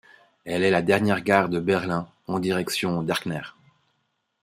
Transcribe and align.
Elle 0.45 0.63
est 0.63 0.71
la 0.71 0.81
dernière 0.81 1.21
gare 1.21 1.47
de 1.47 1.59
Berlin 1.59 2.07
en 2.25 2.39
direction 2.39 3.03
d'Erkner. 3.03 3.43